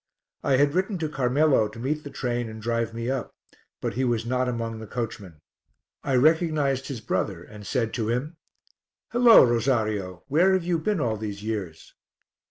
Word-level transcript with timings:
I 0.43 0.57
had 0.57 0.73
written 0.73 0.97
to 0.97 1.07
Carmelo 1.07 1.67
to 1.67 1.77
meet 1.77 2.03
the 2.03 2.09
train 2.09 2.49
and 2.49 2.59
drive 2.59 2.91
me 2.91 3.07
up, 3.07 3.35
but 3.79 3.93
he 3.93 4.03
was 4.03 4.25
not 4.25 4.49
among 4.49 4.79
the 4.79 4.87
coachmen. 4.87 5.41
I 6.03 6.15
recognized 6.15 6.87
his 6.87 7.01
brother, 7.01 7.43
and 7.43 7.67
said 7.67 7.93
to 7.93 8.07
him 8.09 8.37
"Hullo! 9.11 9.43
Rosario, 9.45 10.23
where 10.27 10.53
have 10.53 10.63
you 10.63 10.79
been 10.79 10.99
all 10.99 11.17
these 11.17 11.43
years?" 11.43 11.93